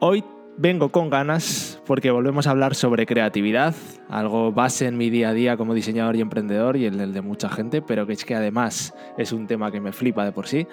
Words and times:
Hoy 0.00 0.24
vengo 0.56 0.90
con 0.90 1.08
ganas 1.08 1.80
porque 1.86 2.10
volvemos 2.10 2.46
a 2.46 2.50
hablar 2.50 2.74
sobre 2.74 3.06
creatividad, 3.06 3.74
algo 4.08 4.50
base 4.50 4.86
en 4.86 4.96
mi 4.96 5.08
día 5.08 5.28
a 5.28 5.32
día 5.32 5.56
como 5.56 5.72
diseñador 5.72 6.16
y 6.16 6.20
emprendedor 6.20 6.76
y 6.76 6.86
en 6.86 6.98
el 6.98 7.12
de 7.12 7.22
mucha 7.22 7.48
gente, 7.48 7.80
pero 7.80 8.04
que 8.06 8.12
es 8.12 8.24
que 8.24 8.34
además 8.34 8.92
es 9.18 9.32
un 9.32 9.46
tema 9.46 9.70
que 9.70 9.80
me 9.80 9.92
flipa 9.92 10.24
de 10.24 10.32
por 10.32 10.48
sí. 10.48 10.66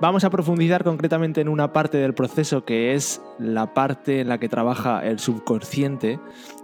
Vamos 0.00 0.24
a 0.24 0.30
profundizar 0.30 0.82
concretamente 0.82 1.40
en 1.40 1.48
una 1.48 1.72
parte 1.72 1.98
del 1.98 2.14
proceso 2.14 2.64
que 2.64 2.94
es 2.94 3.22
la 3.38 3.72
parte 3.72 4.20
en 4.20 4.28
la 4.28 4.38
que 4.38 4.48
trabaja 4.48 5.06
el 5.06 5.20
subconsciente. 5.20 6.18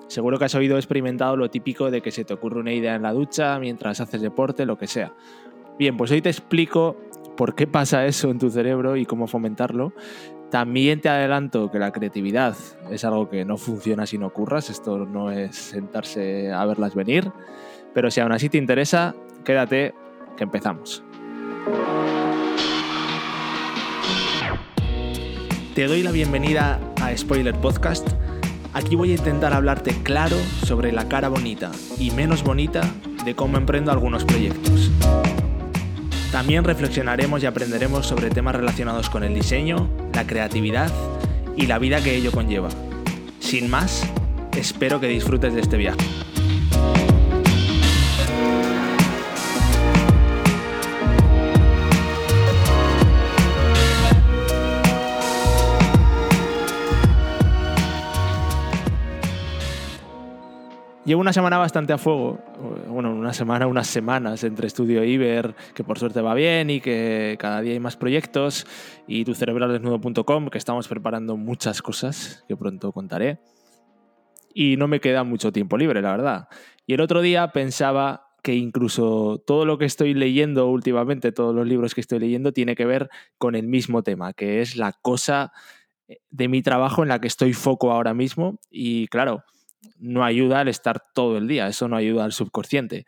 Seguro 0.09 0.39
que 0.39 0.47
has 0.47 0.55
oído 0.57 0.77
experimentado 0.77 1.37
lo 1.37 1.49
típico 1.49 1.91
de 1.91 2.03
que 2.03 2.11
se 2.11 2.25
te 2.25 2.35
ocurre 2.35 2.61
una 2.61 2.73
idea 2.73 2.97
en 2.97 3.03
la 3.03 3.13
ducha, 3.13 3.59
mientras 3.59 4.01
haces 4.01 4.21
deporte, 4.21 4.67
lo 4.67 4.77
que 4.77 4.89
sea. 4.89 5.15
Bien, 5.79 5.97
pues 5.97 6.11
hoy 6.11 6.21
te 6.21 6.29
explico 6.29 6.97
por 7.37 7.55
qué 7.55 7.67
pasa 7.67 8.07
eso 8.07 8.31
en 8.31 8.39
tu 8.39 8.51
cerebro 8.51 8.97
y 8.97 9.07
cómo 9.07 9.27
fomentarlo. 9.27 9.93
También 10.53 11.01
te 11.01 11.09
adelanto 11.09 11.71
que 11.71 11.79
la 11.79 11.93
creatividad 11.93 12.55
es 12.91 13.07
algo 13.07 13.31
que 13.31 13.43
no 13.43 13.57
funciona 13.57 14.05
si 14.05 14.19
no 14.19 14.27
ocurras, 14.27 14.69
esto 14.69 14.99
no 15.07 15.31
es 15.31 15.57
sentarse 15.57 16.53
a 16.53 16.63
verlas 16.67 16.95
venir, 16.95 17.33
pero 17.95 18.11
si 18.11 18.21
aún 18.21 18.33
así 18.33 18.51
te 18.51 18.59
interesa, 18.59 19.15
quédate 19.47 19.95
que 20.37 20.45
empezamos. 20.45 21.03
Te 25.75 25.87
doy 25.87 26.03
la 26.03 26.11
bienvenida 26.11 26.79
a 27.01 27.17
Spoiler 27.17 27.55
Podcast. 27.55 28.07
Aquí 28.75 28.95
voy 28.95 29.13
a 29.13 29.15
intentar 29.15 29.55
hablarte 29.55 29.95
claro 30.03 30.37
sobre 30.67 30.93
la 30.93 31.09
cara 31.09 31.31
bonita 31.31 31.73
y 31.99 32.11
menos 32.11 32.45
bonita 32.45 32.83
de 33.25 33.35
cómo 33.35 33.57
emprendo 33.57 33.91
algunos 33.91 34.27
proyectos. 34.27 34.91
También 36.33 36.65
reflexionaremos 36.65 37.43
y 37.43 37.47
aprenderemos 37.47 38.07
sobre 38.07 38.31
temas 38.31 38.55
relacionados 38.55 39.11
con 39.11 39.23
el 39.23 39.35
diseño, 39.35 39.91
la 40.15 40.27
creatividad 40.27 40.91
y 41.59 41.67
la 41.67 41.79
vida 41.79 42.03
que 42.03 42.17
ello 42.17 42.33
conlleva. 42.33 42.71
Sin 43.39 43.69
más, 43.69 44.03
espero 44.57 44.99
que 44.99 45.09
disfrutes 45.09 45.53
de 45.53 45.61
este 45.61 45.77
viaje. 45.77 45.99
Llevo 61.05 61.21
una 61.21 61.33
semana 61.33 61.59
bastante 61.59 61.93
a 61.93 61.99
fuego, 61.99 62.39
bueno, 62.87 63.13
una 63.13 63.33
semana, 63.33 63.67
unas 63.67 63.89
semanas 63.89 64.45
entre 64.45 64.69
Estudio 64.69 65.03
Iber, 65.03 65.57
que 65.75 65.83
por 65.83 65.99
suerte 65.99 66.21
va 66.21 66.33
bien 66.33 66.71
y 66.71 66.81
que 66.81 67.37
cada 67.41 67.61
día 67.61 67.73
hay 67.73 67.81
más 67.81 67.97
proyectos, 67.97 68.69
y 69.09 69.25
tu 69.25 69.35
cerebraldesnudo.com, 69.35 70.49
que 70.49 70.59
estamos 70.59 70.87
preparando 70.87 71.37
muchas 71.37 71.83
cosas 71.83 72.45
que 72.47 72.57
pronto 72.57 72.93
contaré. 72.93 73.41
Y 74.55 74.77
no 74.77 74.87
me 74.87 75.01
queda 75.01 75.25
mucho 75.25 75.51
tiempo 75.51 75.77
libre, 75.77 76.03
la 76.03 76.13
verdad. 76.13 76.49
Y 76.87 76.95
el 76.95 77.01
otro 77.01 77.21
día 77.21 77.49
pensaba 77.49 78.29
que 78.41 78.55
incluso 78.55 79.43
todo 79.45 79.65
lo 79.65 79.79
que 79.79 79.87
estoy 79.87 80.15
leyendo 80.15 80.69
últimamente, 80.69 81.33
todos 81.33 81.53
los 81.53 81.67
libros 81.67 81.97
que 81.97 82.01
estoy 82.01 82.21
leyendo, 82.21 82.53
tiene 82.53 82.77
que 82.77 82.87
ver 82.87 83.11
con 83.39 83.57
el 83.57 83.67
mismo 83.67 84.05
tema, 84.05 84.35
que 84.35 84.61
es 84.61 84.77
la 84.77 84.93
cosa 84.93 85.53
de 86.31 86.47
mi 86.47 86.63
trabajo 86.63 87.03
en 87.03 87.09
la 87.09 87.21
que 87.21 87.27
estoy 87.27 87.55
foco 87.55 87.91
ahora 87.91 88.15
mismo. 88.15 88.61
Y 88.71 89.09
claro, 89.09 89.43
no 89.99 90.25
ayuda 90.25 90.61
al 90.61 90.69
estar 90.69 91.03
todo 91.15 91.39
el 91.39 91.49
día, 91.49 91.69
eso 91.69 91.89
no 91.89 91.97
ayuda 91.97 92.25
al 92.25 92.33
subconsciente. 92.33 93.07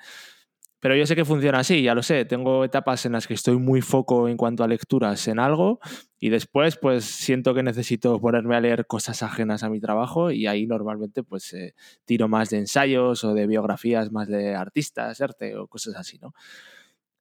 Pero 0.84 0.96
yo 0.96 1.06
sé 1.06 1.16
que 1.16 1.24
funciona 1.24 1.60
así, 1.60 1.82
ya 1.82 1.94
lo 1.94 2.02
sé. 2.02 2.26
Tengo 2.26 2.62
etapas 2.62 3.06
en 3.06 3.12
las 3.12 3.26
que 3.26 3.32
estoy 3.32 3.56
muy 3.56 3.80
foco 3.80 4.28
en 4.28 4.36
cuanto 4.36 4.64
a 4.64 4.68
lecturas 4.68 5.26
en 5.28 5.38
algo 5.38 5.80
y 6.18 6.28
después 6.28 6.76
pues 6.76 7.06
siento 7.06 7.54
que 7.54 7.62
necesito 7.62 8.20
ponerme 8.20 8.54
a 8.54 8.60
leer 8.60 8.86
cosas 8.86 9.22
ajenas 9.22 9.62
a 9.62 9.70
mi 9.70 9.80
trabajo 9.80 10.30
y 10.30 10.46
ahí 10.46 10.66
normalmente 10.66 11.22
pues 11.22 11.54
eh, 11.54 11.74
tiro 12.04 12.28
más 12.28 12.50
de 12.50 12.58
ensayos 12.58 13.24
o 13.24 13.32
de 13.32 13.46
biografías 13.46 14.12
más 14.12 14.28
de 14.28 14.54
artistas, 14.54 15.22
arte 15.22 15.56
o 15.56 15.68
cosas 15.68 15.96
así, 15.96 16.18
¿no? 16.18 16.34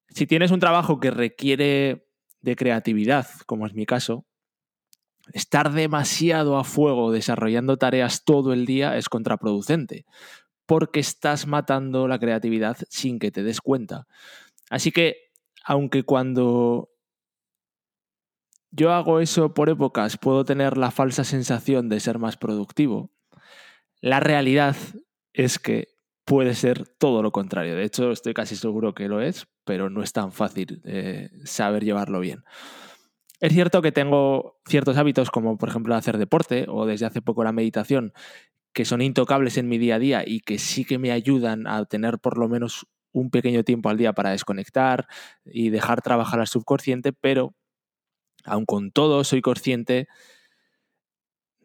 Si 0.09 0.27
tienes 0.27 0.51
un 0.51 0.59
trabajo 0.59 0.99
que 0.99 1.11
requiere 1.11 2.05
de 2.41 2.57
creatividad, 2.57 3.27
como 3.45 3.65
es 3.65 3.73
mi 3.73 3.85
caso, 3.85 4.25
Estar 5.31 5.71
demasiado 5.71 6.57
a 6.57 6.63
fuego 6.63 7.11
desarrollando 7.11 7.77
tareas 7.77 8.25
todo 8.25 8.51
el 8.53 8.65
día 8.65 8.97
es 8.97 9.07
contraproducente, 9.07 10.05
porque 10.65 10.99
estás 10.99 11.47
matando 11.47 12.07
la 12.07 12.19
creatividad 12.19 12.77
sin 12.89 13.19
que 13.19 13.31
te 13.31 13.43
des 13.43 13.61
cuenta. 13.61 14.07
Así 14.69 14.91
que, 14.91 15.31
aunque 15.63 16.03
cuando 16.03 16.89
yo 18.71 18.91
hago 18.91 19.19
eso 19.19 19.53
por 19.53 19.69
épocas 19.69 20.17
puedo 20.17 20.45
tener 20.45 20.77
la 20.77 20.89
falsa 20.89 21.23
sensación 21.23 21.89
de 21.89 21.99
ser 21.99 22.17
más 22.17 22.37
productivo, 22.37 23.11
la 24.01 24.19
realidad 24.19 24.75
es 25.31 25.59
que 25.59 25.89
puede 26.25 26.55
ser 26.55 26.87
todo 26.97 27.21
lo 27.21 27.31
contrario. 27.31 27.75
De 27.75 27.83
hecho, 27.83 28.11
estoy 28.11 28.33
casi 28.33 28.55
seguro 28.55 28.93
que 28.93 29.07
lo 29.07 29.21
es, 29.21 29.47
pero 29.63 29.89
no 29.89 30.03
es 30.03 30.11
tan 30.11 30.31
fácil 30.31 30.81
eh, 30.85 31.29
saber 31.43 31.83
llevarlo 31.83 32.19
bien. 32.19 32.43
Es 33.43 33.51
cierto 33.51 33.81
que 33.81 33.91
tengo 33.91 34.57
ciertos 34.65 34.95
hábitos 34.95 35.29
como 35.29 35.57
por 35.57 35.67
ejemplo 35.67 35.93
hacer 35.95 36.17
deporte 36.17 36.65
o 36.69 36.85
desde 36.85 37.07
hace 37.07 37.21
poco 37.21 37.43
la 37.43 37.51
meditación 37.51 38.13
que 38.71 38.85
son 38.85 39.01
intocables 39.01 39.57
en 39.57 39.67
mi 39.67 39.77
día 39.77 39.95
a 39.95 39.99
día 39.99 40.23
y 40.25 40.39
que 40.39 40.57
sí 40.57 40.85
que 40.85 40.97
me 40.97 41.11
ayudan 41.11 41.67
a 41.67 41.83
tener 41.83 42.19
por 42.19 42.37
lo 42.37 42.47
menos 42.47 42.87
un 43.11 43.31
pequeño 43.31 43.65
tiempo 43.65 43.89
al 43.89 43.97
día 43.97 44.13
para 44.13 44.29
desconectar 44.29 45.09
y 45.43 45.71
dejar 45.71 46.01
trabajar 46.01 46.39
al 46.39 46.47
subconsciente, 46.47 47.11
pero 47.11 47.53
aun 48.45 48.65
con 48.65 48.91
todo 48.91 49.25
soy 49.25 49.41
consciente, 49.41 50.07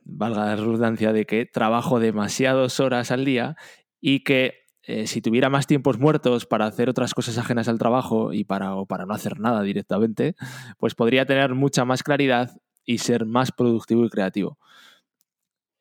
valga 0.03 0.47
la 0.47 0.57
redundancia, 0.57 1.13
de 1.13 1.27
que 1.27 1.47
trabajo 1.47 2.01
demasiadas 2.01 2.81
horas 2.81 3.13
al 3.13 3.25
día 3.25 3.55
y 4.01 4.25
que 4.25 4.65
eh, 4.89 5.07
si 5.07 5.21
tuviera 5.21 5.51
más 5.51 5.67
tiempos 5.67 5.99
muertos 5.99 6.47
para 6.47 6.65
hacer 6.65 6.89
otras 6.89 7.13
cosas 7.13 7.37
ajenas 7.37 7.69
al 7.69 7.79
trabajo 7.79 8.33
y 8.33 8.45
para, 8.45 8.75
o 8.75 8.87
para 8.87 9.05
no 9.05 9.13
hacer 9.13 9.39
nada 9.39 9.61
directamente, 9.61 10.35
pues 10.79 10.95
podría 10.95 11.27
tener 11.27 11.55
mucha 11.55 11.85
más 11.85 12.03
claridad 12.03 12.59
y 12.87 12.97
ser 12.97 13.27
más 13.27 13.53
productivo 13.53 14.07
y 14.07 14.09
creativo. 14.09 14.59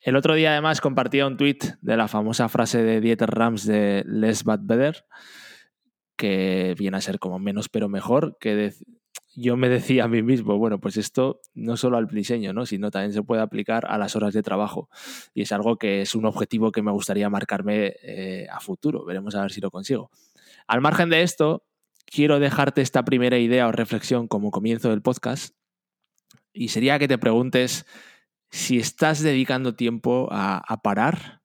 El 0.02 0.18
otro 0.18 0.36
día 0.36 0.52
además 0.52 0.82
compartía 0.82 1.26
un 1.26 1.38
tweet 1.38 1.60
de 1.80 1.96
la 1.96 2.10
famosa 2.10 2.50
frase 2.50 2.84
de 2.84 3.00
Dieter 3.00 3.30
Rams 3.30 3.66
de 3.66 4.04
Less 4.06 4.44
but 4.44 4.60
better, 4.64 5.06
que 6.18 6.76
viene 6.78 6.98
a 6.98 7.02
ser 7.02 7.18
como 7.18 7.40
menos 7.40 7.70
pero 7.70 7.88
mejor, 7.88 8.38
que, 8.42 8.74
yo 9.40 9.56
me 9.56 9.70
decía 9.70 10.06
a 10.06 10.08
mí 10.08 10.24
mismo, 10.24 10.58
bueno, 10.58 10.80
pues 10.80 10.98
esto 10.98 11.42
no 11.54 11.78
solo 11.78 11.98
al 11.98 12.08
diseño, 12.08 12.54
¿no? 12.54 12.66
sino 12.66 12.90
también 12.90 13.14
se 13.14 13.22
puede 13.22 13.44
aplicar 13.44 13.86
a 13.88 14.00
las 14.00 14.16
horas 14.16 14.34
de 14.34 14.42
trabajo. 14.42 14.90
Y 15.36 15.44
es 15.44 15.52
algo 15.52 15.78
que 15.78 16.02
es 16.02 16.16
un 16.16 16.26
objetivo 16.26 16.72
que 16.72 16.82
me 16.82 16.92
gustaría 16.92 17.30
marcarme 17.30 17.94
eh, 18.02 18.48
a 18.52 18.60
futuro. 18.60 19.06
Veremos 19.06 19.36
a 19.36 19.42
ver 19.42 19.52
si 19.52 19.62
lo 19.62 19.70
consigo. 19.70 20.10
Al 20.66 20.82
margen 20.82 21.12
de 21.12 21.22
esto, 21.22 21.68
quiero 22.08 22.40
dejarte 22.40 22.82
esta 22.82 23.06
primera 23.06 23.38
idea 23.38 23.68
o 23.68 23.72
reflexión 23.72 24.28
como 24.28 24.50
comienzo 24.50 24.90
del 24.90 25.04
podcast. 25.04 25.56
Y 26.52 26.70
sería 26.70 26.98
que 26.98 27.08
te 27.08 27.20
preguntes 27.20 27.86
si 28.50 28.80
estás 28.80 29.22
dedicando 29.22 29.76
tiempo 29.76 30.30
a 30.32 30.82
parar 30.82 31.37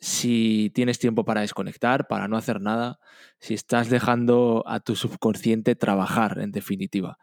si 0.00 0.70
tienes 0.74 0.98
tiempo 0.98 1.24
para 1.24 1.40
desconectar, 1.40 2.06
para 2.06 2.28
no 2.28 2.36
hacer 2.36 2.60
nada, 2.60 3.00
si 3.40 3.54
estás 3.54 3.90
dejando 3.90 4.64
a 4.66 4.80
tu 4.80 4.96
subconsciente 4.96 5.74
trabajar, 5.74 6.38
en 6.38 6.52
definitiva. 6.52 7.18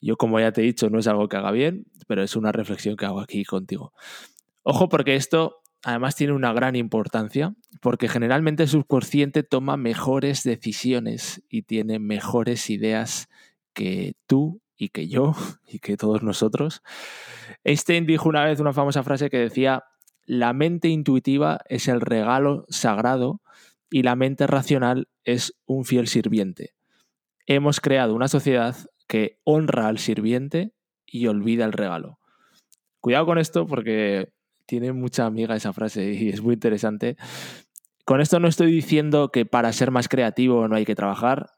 Yo, 0.00 0.16
como 0.16 0.38
ya 0.38 0.52
te 0.52 0.60
he 0.60 0.64
dicho, 0.64 0.90
no 0.90 0.98
es 0.98 1.06
algo 1.06 1.28
que 1.28 1.36
haga 1.36 1.50
bien, 1.50 1.86
pero 2.06 2.22
es 2.22 2.36
una 2.36 2.52
reflexión 2.52 2.96
que 2.96 3.06
hago 3.06 3.20
aquí 3.20 3.44
contigo. 3.44 3.92
Ojo 4.62 4.88
porque 4.88 5.16
esto 5.16 5.62
además 5.82 6.16
tiene 6.16 6.32
una 6.32 6.52
gran 6.52 6.76
importancia, 6.76 7.54
porque 7.80 8.08
generalmente 8.08 8.64
el 8.64 8.68
subconsciente 8.68 9.42
toma 9.42 9.76
mejores 9.76 10.42
decisiones 10.42 11.42
y 11.48 11.62
tiene 11.62 11.98
mejores 11.98 12.70
ideas 12.70 13.28
que 13.74 14.14
tú 14.26 14.62
y 14.76 14.88
que 14.88 15.08
yo 15.08 15.34
y 15.68 15.78
que 15.78 15.96
todos 15.96 16.22
nosotros. 16.22 16.82
Einstein 17.64 18.06
dijo 18.06 18.28
una 18.28 18.44
vez 18.44 18.60
una 18.60 18.72
famosa 18.72 19.02
frase 19.02 19.30
que 19.30 19.38
decía, 19.38 19.84
la 20.26 20.52
mente 20.52 20.88
intuitiva 20.88 21.60
es 21.68 21.88
el 21.88 22.00
regalo 22.00 22.66
sagrado 22.68 23.40
y 23.90 24.02
la 24.02 24.16
mente 24.16 24.46
racional 24.46 25.08
es 25.24 25.54
un 25.66 25.84
fiel 25.84 26.08
sirviente. 26.08 26.74
Hemos 27.46 27.80
creado 27.80 28.14
una 28.14 28.28
sociedad 28.28 28.76
que 29.06 29.38
honra 29.44 29.88
al 29.88 29.98
sirviente 29.98 30.72
y 31.06 31.26
olvida 31.26 31.64
el 31.64 31.72
regalo. 31.72 32.18
Cuidado 33.00 33.26
con 33.26 33.38
esto 33.38 33.66
porque 33.66 34.32
tiene 34.66 34.92
mucha 34.92 35.26
amiga 35.26 35.54
esa 35.54 35.72
frase 35.72 36.12
y 36.12 36.30
es 36.30 36.42
muy 36.42 36.54
interesante. 36.54 37.16
Con 38.04 38.20
esto 38.20 38.40
no 38.40 38.48
estoy 38.48 38.70
diciendo 38.70 39.30
que 39.30 39.46
para 39.46 39.72
ser 39.72 39.90
más 39.90 40.08
creativo 40.08 40.68
no 40.68 40.76
hay 40.76 40.84
que 40.84 40.94
trabajar, 40.94 41.50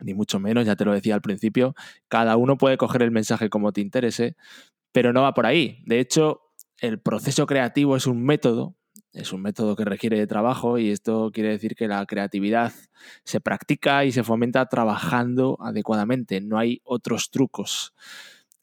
ni 0.00 0.14
mucho 0.14 0.40
menos, 0.40 0.66
ya 0.66 0.76
te 0.76 0.84
lo 0.84 0.92
decía 0.92 1.14
al 1.14 1.20
principio, 1.20 1.74
cada 2.08 2.36
uno 2.36 2.56
puede 2.56 2.76
coger 2.76 3.02
el 3.02 3.10
mensaje 3.10 3.50
como 3.50 3.72
te 3.72 3.80
interese, 3.80 4.36
pero 4.92 5.12
no 5.12 5.22
va 5.22 5.34
por 5.34 5.46
ahí. 5.46 5.82
De 5.86 6.00
hecho, 6.00 6.40
el 6.80 6.98
proceso 6.98 7.46
creativo 7.46 7.96
es 7.96 8.06
un 8.06 8.24
método, 8.24 8.74
es 9.12 9.32
un 9.32 9.42
método 9.42 9.76
que 9.76 9.84
requiere 9.84 10.18
de 10.18 10.26
trabajo 10.26 10.78
y 10.78 10.90
esto 10.90 11.30
quiere 11.32 11.50
decir 11.50 11.74
que 11.74 11.88
la 11.88 12.04
creatividad 12.06 12.72
se 13.24 13.40
practica 13.40 14.04
y 14.04 14.12
se 14.12 14.24
fomenta 14.24 14.64
trabajando 14.66 15.58
adecuadamente, 15.60 16.40
no 16.40 16.58
hay 16.58 16.80
otros 16.84 17.30
trucos. 17.30 17.94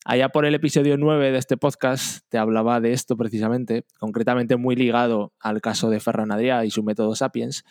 Allá 0.04 0.30
por 0.30 0.46
el 0.46 0.56
episodio 0.56 0.98
9 0.98 1.31
de 1.31 1.38
este 1.38 1.58
podcast 1.58 2.25
te 2.30 2.38
hablaba 2.38 2.80
de 2.80 2.94
esto 2.94 3.18
precisamente, 3.18 3.86
concretamente 4.00 4.56
muy 4.56 4.75
ligado 4.75 5.34
al 5.40 5.62
caso 5.62 5.90
de 5.90 6.00
Ferran 6.00 6.31
Adrià 6.31 6.66
y 6.66 6.72
su 6.72 6.81
método 6.81 7.14
Sapiens. 7.14 7.66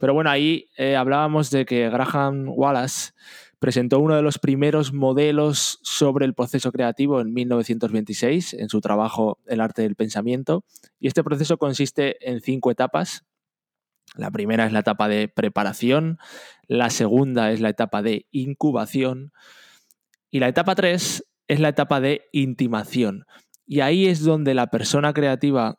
Pero 0.00 0.14
bueno, 0.14 0.30
ahí 0.30 0.68
eh, 0.76 0.96
hablábamos 0.96 1.50
de 1.50 1.64
que 1.64 1.88
Graham 1.88 2.48
Wallace 2.48 3.12
presentó 3.58 3.98
uno 3.98 4.16
de 4.16 4.22
los 4.22 4.38
primeros 4.38 4.92
modelos 4.92 5.78
sobre 5.82 6.26
el 6.26 6.34
proceso 6.34 6.72
creativo 6.72 7.20
en 7.20 7.32
1926 7.32 8.54
en 8.54 8.68
su 8.68 8.80
trabajo 8.80 9.38
El 9.46 9.60
arte 9.60 9.82
del 9.82 9.96
pensamiento. 9.96 10.64
Y 11.00 11.08
este 11.08 11.24
proceso 11.24 11.58
consiste 11.58 12.30
en 12.30 12.40
cinco 12.40 12.70
etapas. 12.70 13.24
La 14.16 14.30
primera 14.30 14.66
es 14.66 14.72
la 14.72 14.80
etapa 14.80 15.08
de 15.08 15.28
preparación, 15.28 16.18
la 16.68 16.90
segunda 16.90 17.50
es 17.50 17.60
la 17.60 17.70
etapa 17.70 18.02
de 18.02 18.26
incubación 18.30 19.32
y 20.30 20.40
la 20.40 20.48
etapa 20.48 20.74
tres 20.74 21.24
es 21.48 21.60
la 21.60 21.68
etapa 21.68 22.00
de 22.00 22.28
intimación. 22.32 23.24
Y 23.66 23.80
ahí 23.80 24.06
es 24.06 24.24
donde 24.24 24.54
la 24.54 24.68
persona 24.68 25.12
creativa 25.12 25.78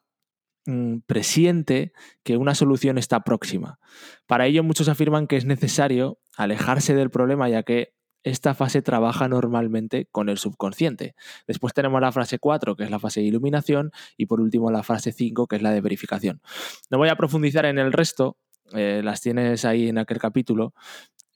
presiente 1.06 1.94
que 2.24 2.38
una 2.38 2.56
solución 2.56 2.98
está 2.98 3.22
próxima. 3.22 3.80
Para 4.26 4.48
ello 4.48 4.64
muchos 4.64 4.90
afirman 4.90 5.28
que 5.28 5.38
es 5.38 5.46
necesario 5.46 6.20
alejarse 6.36 6.96
del 6.96 7.12
problema 7.12 7.50
ya 7.50 7.64
que 7.64 7.94
esta 8.24 8.56
fase 8.56 8.82
trabaja 8.82 9.28
normalmente 9.28 10.08
con 10.12 10.30
el 10.30 10.40
subconsciente. 10.40 11.16
Después 11.46 11.76
tenemos 11.76 12.02
la 12.02 12.12
fase 12.12 12.40
4, 12.40 12.76
que 12.76 12.84
es 12.84 12.90
la 12.90 12.98
fase 12.98 13.20
de 13.20 13.28
iluminación, 13.28 13.92
y 14.18 14.26
por 14.26 14.42
último 14.42 14.72
la 14.72 14.82
fase 14.82 15.12
5, 15.12 15.46
que 15.46 15.58
es 15.58 15.62
la 15.62 15.72
de 15.72 15.80
verificación. 15.80 16.42
No 16.90 16.98
voy 16.98 17.10
a 17.10 17.16
profundizar 17.16 17.66
en 17.68 17.78
el 17.78 17.94
resto, 17.94 18.38
eh, 18.74 19.02
las 19.04 19.22
tienes 19.22 19.64
ahí 19.64 19.90
en 19.90 20.00
aquel 20.00 20.18
capítulo, 20.18 20.74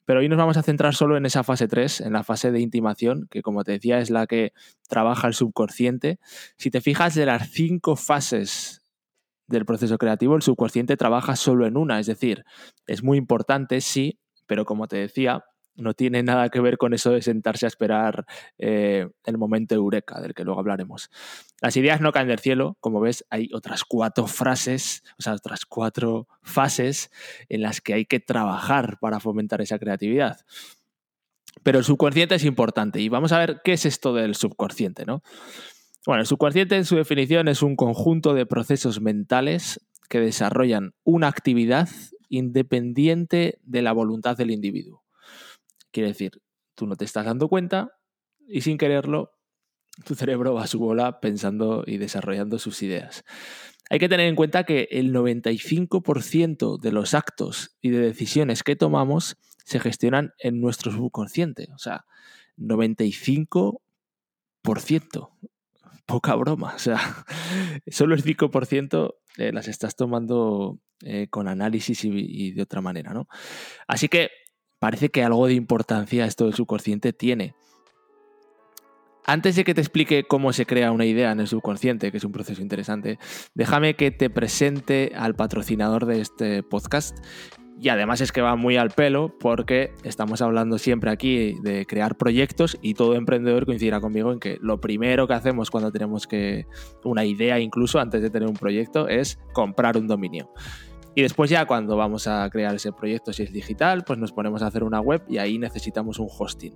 pero 0.04 0.18
hoy 0.18 0.28
nos 0.28 0.38
vamos 0.38 0.56
a 0.56 0.64
centrar 0.64 0.92
solo 0.96 1.16
en 1.16 1.26
esa 1.26 1.44
fase 1.44 1.68
3, 1.68 2.00
en 2.00 2.12
la 2.12 2.24
fase 2.24 2.50
de 2.50 2.58
intimación, 2.58 3.28
que 3.30 3.42
como 3.42 3.62
te 3.62 3.70
decía 3.70 4.00
es 4.00 4.10
la 4.10 4.26
que 4.26 4.52
trabaja 4.88 5.28
el 5.28 5.34
subconsciente. 5.34 6.18
Si 6.56 6.72
te 6.72 6.80
fijas 6.80 7.14
de 7.14 7.26
las 7.26 7.50
cinco 7.50 7.94
fases 7.94 8.79
del 9.50 9.66
proceso 9.66 9.98
creativo, 9.98 10.36
el 10.36 10.42
subconsciente 10.42 10.96
trabaja 10.96 11.36
solo 11.36 11.66
en 11.66 11.76
una, 11.76 11.98
es 12.00 12.06
decir, 12.06 12.44
es 12.86 13.02
muy 13.02 13.18
importante, 13.18 13.80
sí, 13.80 14.18
pero 14.46 14.64
como 14.64 14.88
te 14.88 14.96
decía, 14.96 15.44
no 15.76 15.94
tiene 15.94 16.22
nada 16.22 16.48
que 16.48 16.60
ver 16.60 16.78
con 16.78 16.94
eso 16.94 17.10
de 17.10 17.22
sentarse 17.22 17.66
a 17.66 17.68
esperar 17.68 18.26
eh, 18.58 19.08
el 19.24 19.38
momento 19.38 19.74
eureka, 19.74 20.20
del 20.20 20.34
que 20.34 20.44
luego 20.44 20.60
hablaremos. 20.60 21.10
Las 21.60 21.76
ideas 21.76 22.00
no 22.00 22.12
caen 22.12 22.28
del 22.28 22.38
cielo, 22.38 22.76
como 22.80 23.00
ves, 23.00 23.24
hay 23.30 23.48
otras 23.52 23.84
cuatro 23.84 24.26
frases, 24.26 25.02
o 25.18 25.22
sea, 25.22 25.34
otras 25.34 25.66
cuatro 25.66 26.28
fases 26.42 27.10
en 27.48 27.62
las 27.62 27.80
que 27.80 27.94
hay 27.94 28.04
que 28.04 28.20
trabajar 28.20 28.98
para 29.00 29.20
fomentar 29.20 29.60
esa 29.60 29.78
creatividad. 29.78 30.40
Pero 31.62 31.78
el 31.78 31.84
subconsciente 31.84 32.34
es 32.36 32.44
importante 32.44 33.00
y 33.00 33.08
vamos 33.08 33.32
a 33.32 33.38
ver 33.38 33.60
qué 33.64 33.72
es 33.72 33.84
esto 33.84 34.14
del 34.14 34.34
subconsciente, 34.34 35.04
¿no? 35.04 35.22
Bueno, 36.06 36.22
el 36.22 36.26
subconsciente 36.26 36.76
en 36.76 36.84
su 36.84 36.96
definición 36.96 37.48
es 37.48 37.62
un 37.62 37.76
conjunto 37.76 38.32
de 38.32 38.46
procesos 38.46 39.00
mentales 39.00 39.80
que 40.08 40.20
desarrollan 40.20 40.94
una 41.04 41.28
actividad 41.28 41.88
independiente 42.28 43.58
de 43.62 43.82
la 43.82 43.92
voluntad 43.92 44.36
del 44.36 44.50
individuo. 44.50 45.04
Quiere 45.90 46.08
decir, 46.08 46.40
tú 46.74 46.86
no 46.86 46.96
te 46.96 47.04
estás 47.04 47.26
dando 47.26 47.48
cuenta 47.48 47.92
y 48.48 48.62
sin 48.62 48.78
quererlo, 48.78 49.32
tu 50.04 50.14
cerebro 50.14 50.54
va 50.54 50.64
a 50.64 50.68
su 50.68 50.78
bola 50.78 51.20
pensando 51.20 51.84
y 51.86 51.98
desarrollando 51.98 52.58
sus 52.58 52.82
ideas. 52.82 53.24
Hay 53.90 53.98
que 53.98 54.08
tener 54.08 54.28
en 54.28 54.36
cuenta 54.36 54.64
que 54.64 54.88
el 54.92 55.12
95% 55.12 56.80
de 56.80 56.92
los 56.92 57.12
actos 57.12 57.76
y 57.82 57.90
de 57.90 57.98
decisiones 57.98 58.62
que 58.62 58.76
tomamos 58.76 59.36
se 59.64 59.80
gestionan 59.80 60.32
en 60.38 60.60
nuestro 60.60 60.92
subconsciente. 60.92 61.68
O 61.74 61.78
sea, 61.78 62.06
95%. 62.56 65.30
Poca 66.10 66.34
broma. 66.34 66.74
O 66.74 66.78
sea, 66.78 66.98
solo 67.86 68.14
el 68.14 68.24
5% 68.24 69.14
eh, 69.36 69.52
las 69.52 69.68
estás 69.68 69.94
tomando 69.94 70.80
eh, 71.04 71.28
con 71.30 71.46
análisis 71.46 72.04
y, 72.04 72.10
y, 72.12 72.50
de 72.50 72.62
otra 72.62 72.80
manera, 72.80 73.12
¿no? 73.14 73.28
Así 73.86 74.08
que 74.08 74.30
parece 74.80 75.10
que 75.10 75.22
algo 75.22 75.46
de 75.46 75.54
importancia 75.54 76.26
esto 76.26 76.46
del 76.46 76.54
subconsciente 76.54 77.12
tiene. 77.12 77.54
Antes 79.24 79.54
de 79.54 79.62
que 79.62 79.74
te 79.74 79.80
explique 79.80 80.24
cómo 80.24 80.52
se 80.52 80.66
crea 80.66 80.90
una 80.90 81.04
idea 81.04 81.30
en 81.30 81.38
el 81.38 81.46
subconsciente, 81.46 82.10
que 82.10 82.16
es 82.16 82.24
un 82.24 82.32
proceso 82.32 82.62
interesante, 82.62 83.18
déjame 83.54 83.94
que 83.94 84.10
te 84.10 84.30
presente 84.30 85.12
al 85.14 85.36
patrocinador 85.36 86.06
de 86.06 86.20
este 86.20 86.62
podcast. 86.64 87.16
Y 87.82 87.88
además 87.88 88.20
es 88.20 88.30
que 88.30 88.42
va 88.42 88.56
muy 88.56 88.76
al 88.76 88.90
pelo 88.90 89.32
porque 89.40 89.94
estamos 90.04 90.42
hablando 90.42 90.76
siempre 90.76 91.10
aquí 91.10 91.56
de 91.62 91.86
crear 91.86 92.18
proyectos 92.18 92.76
y 92.82 92.92
todo 92.92 93.14
emprendedor 93.14 93.64
coincidirá 93.64 94.02
conmigo 94.02 94.32
en 94.32 94.38
que 94.38 94.58
lo 94.60 94.82
primero 94.82 95.26
que 95.26 95.32
hacemos 95.32 95.70
cuando 95.70 95.90
tenemos 95.90 96.26
que 96.26 96.66
una 97.04 97.24
idea 97.24 97.58
incluso 97.58 97.98
antes 97.98 98.20
de 98.20 98.28
tener 98.28 98.46
un 98.50 98.56
proyecto 98.56 99.08
es 99.08 99.38
comprar 99.54 99.96
un 99.96 100.06
dominio. 100.06 100.50
Y 101.14 101.22
después 101.22 101.48
ya 101.48 101.64
cuando 101.64 101.96
vamos 101.96 102.26
a 102.26 102.48
crear 102.50 102.74
ese 102.74 102.92
proyecto, 102.92 103.32
si 103.32 103.44
es 103.44 103.52
digital, 103.52 104.04
pues 104.04 104.18
nos 104.18 104.32
ponemos 104.32 104.62
a 104.62 104.66
hacer 104.66 104.84
una 104.84 105.00
web 105.00 105.22
y 105.26 105.38
ahí 105.38 105.58
necesitamos 105.58 106.18
un 106.18 106.28
hosting. 106.30 106.74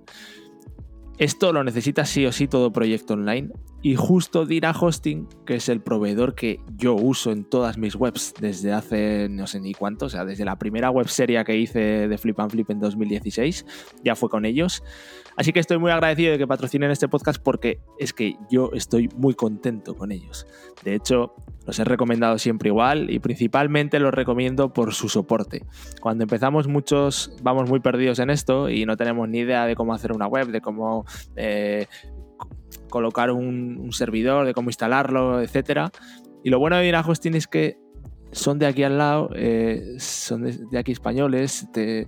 Esto 1.17 1.53
lo 1.53 1.63
necesita 1.63 2.03
sí 2.03 2.25
o 2.25 2.33
sí 2.33 2.47
todo 2.47 2.73
proyecto 2.73 3.13
online 3.13 3.49
y 3.81 3.95
justo 3.95 4.45
Dira 4.45 4.71
Hosting, 4.71 5.29
que 5.45 5.55
es 5.55 5.69
el 5.69 5.79
proveedor 5.79 6.35
que 6.35 6.59
yo 6.75 6.95
uso 6.95 7.31
en 7.31 7.45
todas 7.45 7.77
mis 7.77 7.95
webs 7.95 8.33
desde 8.39 8.73
hace 8.73 9.29
no 9.29 9.47
sé 9.47 9.61
ni 9.61 9.73
cuánto, 9.73 10.07
o 10.07 10.09
sea, 10.09 10.25
desde 10.25 10.43
la 10.43 10.57
primera 10.57 10.89
web 10.89 11.07
serie 11.07 11.41
que 11.45 11.55
hice 11.55 12.07
de 12.07 12.17
Flip 12.17 12.39
and 12.39 12.51
Flip 12.51 12.69
en 12.69 12.79
2016, 12.79 13.65
ya 14.03 14.15
fue 14.15 14.27
con 14.27 14.43
ellos. 14.43 14.83
Así 15.37 15.53
que 15.53 15.59
estoy 15.59 15.77
muy 15.77 15.91
agradecido 15.91 16.31
de 16.31 16.37
que 16.37 16.47
patrocinen 16.47 16.91
este 16.91 17.07
podcast 17.07 17.41
porque 17.41 17.79
es 17.99 18.11
que 18.11 18.35
yo 18.49 18.71
estoy 18.73 19.07
muy 19.15 19.35
contento 19.35 19.95
con 19.95 20.11
ellos. 20.11 20.47
De 20.83 20.95
hecho, 20.95 21.35
los 21.65 21.79
he 21.79 21.83
recomendado 21.83 22.37
siempre 22.37 22.69
igual 22.69 23.09
y 23.09 23.19
principalmente 23.19 23.99
los 23.99 24.13
recomiendo 24.13 24.71
por 24.71 24.93
su 24.93 25.09
soporte. 25.09 25.65
Cuando 25.99 26.23
empezamos 26.23 26.67
muchos 26.67 27.33
vamos 27.41 27.69
muy 27.69 27.79
perdidos 27.79 28.19
en 28.19 28.29
esto 28.29 28.69
y 28.69 28.85
no 28.85 28.97
tenemos 28.97 29.27
ni 29.27 29.39
idea 29.39 29.65
de 29.65 29.75
cómo 29.75 29.93
hacer 29.93 30.11
una 30.11 30.27
web, 30.27 30.47
de 30.47 30.61
cómo 30.61 31.04
eh, 31.35 31.87
colocar 32.89 33.31
un, 33.31 33.91
servidor, 33.91 34.45
de 34.45 34.53
cómo 34.53 34.69
instalarlo, 34.69 35.41
etc. 35.41 35.89
Y 36.43 36.49
lo 36.49 36.59
bueno 36.59 36.77
de 36.77 36.87
ir 36.87 36.95
es 37.33 37.47
que 37.47 37.77
son 38.31 38.59
de 38.59 38.65
aquí 38.65 38.83
al 38.83 38.97
lado, 38.97 39.29
eh, 39.35 39.95
son 39.99 40.43
de, 40.43 40.77
aquí 40.77 40.91
españoles, 40.91 41.67
te, 41.71 42.07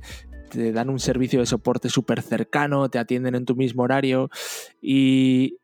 te 0.49 0.71
dan 0.71 0.89
un 0.89 0.99
servicio 0.99 1.39
de 1.39 1.45
soporte 1.45 1.89
súper 1.89 2.21
cercano, 2.21 2.89
te 2.89 2.99
atienden 2.99 3.35
en 3.35 3.45
tu 3.45 3.55
mismo 3.55 3.83
horario 3.83 4.29
y 4.81 5.57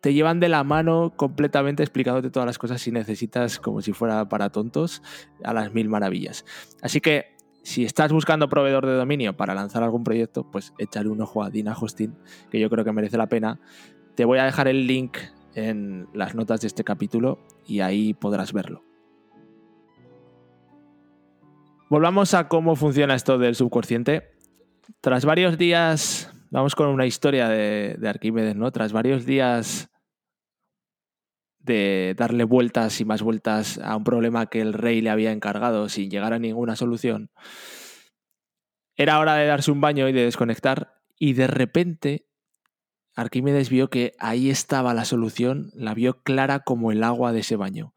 te 0.00 0.14
llevan 0.14 0.40
de 0.40 0.48
la 0.48 0.64
mano 0.64 1.12
completamente 1.16 1.82
explicándote 1.82 2.30
todas 2.30 2.46
las 2.46 2.58
cosas 2.58 2.80
si 2.80 2.90
necesitas, 2.90 3.58
como 3.58 3.82
si 3.82 3.92
fuera 3.92 4.28
para 4.28 4.50
tontos, 4.50 5.02
a 5.44 5.52
las 5.52 5.74
mil 5.74 5.88
maravillas. 5.88 6.44
Así 6.82 7.00
que 7.00 7.36
si 7.62 7.84
estás 7.84 8.12
buscando 8.12 8.48
proveedor 8.48 8.86
de 8.86 8.94
dominio 8.94 9.36
para 9.36 9.54
lanzar 9.54 9.82
algún 9.82 10.04
proyecto, 10.04 10.50
pues 10.50 10.72
échale 10.78 11.08
un 11.08 11.20
ojo 11.20 11.42
a 11.42 11.50
Dina 11.50 11.76
Hosting, 11.78 12.16
que 12.50 12.58
yo 12.58 12.70
creo 12.70 12.84
que 12.84 12.92
merece 12.92 13.16
la 13.16 13.28
pena. 13.28 13.60
Te 14.14 14.24
voy 14.24 14.38
a 14.38 14.44
dejar 14.44 14.68
el 14.68 14.86
link 14.86 15.18
en 15.54 16.08
las 16.14 16.34
notas 16.34 16.60
de 16.60 16.68
este 16.68 16.84
capítulo 16.84 17.38
y 17.66 17.80
ahí 17.80 18.14
podrás 18.14 18.52
verlo. 18.52 18.82
Volvamos 21.88 22.34
a 22.34 22.48
cómo 22.48 22.76
funciona 22.76 23.14
esto 23.14 23.36
del 23.38 23.56
subconsciente. 23.56 24.30
Tras 25.00 25.24
varios 25.24 25.58
días, 25.58 26.32
vamos 26.50 26.74
con 26.74 26.88
una 26.88 27.06
historia 27.06 27.48
de, 27.48 27.96
de 27.98 28.08
Arquímedes, 28.08 28.54
¿no? 28.56 28.70
Tras 28.70 28.92
varios 28.92 29.26
días 29.26 29.89
de 31.60 32.14
darle 32.16 32.44
vueltas 32.44 33.00
y 33.00 33.04
más 33.04 33.22
vueltas 33.22 33.78
a 33.78 33.96
un 33.96 34.04
problema 34.04 34.46
que 34.46 34.60
el 34.60 34.72
rey 34.72 35.00
le 35.00 35.10
había 35.10 35.32
encargado 35.32 35.88
sin 35.88 36.10
llegar 36.10 36.32
a 36.32 36.38
ninguna 36.38 36.76
solución, 36.76 37.30
era 38.96 39.18
hora 39.18 39.34
de 39.36 39.46
darse 39.46 39.70
un 39.70 39.80
baño 39.80 40.08
y 40.08 40.12
de 40.12 40.24
desconectar 40.24 41.00
y 41.18 41.34
de 41.34 41.46
repente 41.46 42.26
Arquímedes 43.14 43.68
vio 43.68 43.90
que 43.90 44.14
ahí 44.18 44.50
estaba 44.50 44.94
la 44.94 45.04
solución, 45.04 45.70
la 45.74 45.94
vio 45.94 46.22
clara 46.22 46.60
como 46.60 46.92
el 46.92 47.02
agua 47.02 47.32
de 47.32 47.40
ese 47.40 47.56
baño. 47.56 47.94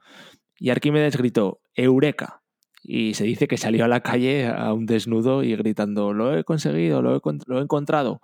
Y 0.57 0.69
Arquímedes 0.69 1.17
gritó, 1.17 1.61
Eureka. 1.75 2.41
Y 2.81 3.13
se 3.13 3.23
dice 3.23 3.47
que 3.47 3.57
salió 3.57 3.85
a 3.85 3.87
la 3.87 4.01
calle 4.01 4.47
a 4.47 4.73
un 4.73 4.85
desnudo 4.85 5.43
y 5.43 5.55
gritando, 5.55 6.13
lo 6.13 6.37
he 6.37 6.43
conseguido, 6.43 7.01
lo 7.01 7.15
he, 7.15 7.21
lo 7.45 7.59
he 7.59 7.61
encontrado. 7.61 8.21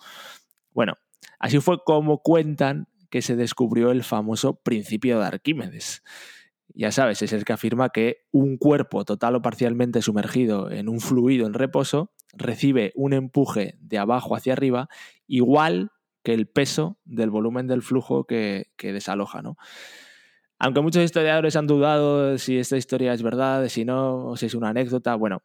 Bueno, 0.71 0.95
así 1.39 1.59
fue 1.59 1.77
como 1.85 2.21
cuentan 2.21 2.87
que 3.09 3.21
se 3.21 3.35
descubrió 3.35 3.91
el 3.91 4.03
famoso 4.03 4.61
principio 4.61 5.19
de 5.19 5.25
Arquímedes. 5.25 6.03
Ya 6.73 6.91
sabes, 6.91 7.21
es 7.21 7.33
el 7.33 7.45
que 7.45 7.53
afirma 7.53 7.89
que 7.89 8.27
un 8.31 8.57
cuerpo 8.57 9.03
total 9.03 9.35
o 9.35 9.41
parcialmente 9.41 10.01
sumergido 10.01 10.69
en 10.69 10.87
un 10.87 10.99
fluido 10.99 11.47
en 11.47 11.53
reposo 11.53 12.11
recibe 12.33 12.91
un 12.95 13.13
empuje 13.13 13.75
de 13.79 13.97
abajo 13.97 14.35
hacia 14.35 14.53
arriba 14.53 14.87
igual 15.27 15.91
que 16.23 16.33
el 16.33 16.47
peso 16.47 16.99
del 17.05 17.31
volumen 17.31 17.67
del 17.67 17.81
flujo 17.81 18.25
que, 18.25 18.67
desaloja. 18.77 19.41
¿no? 19.41 19.57
Aunque 20.59 20.81
muchos 20.81 21.03
historiadores 21.03 21.55
han 21.55 21.67
dudado 21.67 22.37
si 22.37 22.57
esta 22.57 22.77
historia 22.77 23.13
es 23.13 23.23
verdad, 23.23 23.67
si 23.67 23.85
no, 23.85 24.27
o 24.27 24.37
si 24.37 24.45
es 24.45 24.53
una 24.53 24.69
anécdota, 24.69 25.15
bueno, 25.15 25.41